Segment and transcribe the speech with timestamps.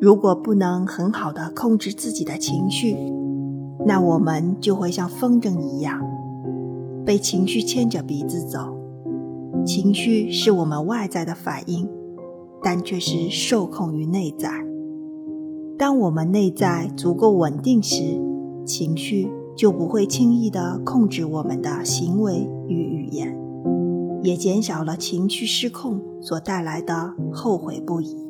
[0.00, 2.96] 如果不能很好的控制自己的情绪，
[3.84, 6.00] 那我们就会像风筝一样，
[7.04, 8.76] 被情绪牵着鼻子走。
[9.66, 11.88] 情绪是我们外在的反应，
[12.62, 14.48] 但却是受控于内在。
[15.76, 18.20] 当我们内在足够稳定时，
[18.64, 23.36] 情绪就不会轻易的控制我们的行为与语言，
[24.22, 28.27] 也减少了情绪失控所带来的后悔不已。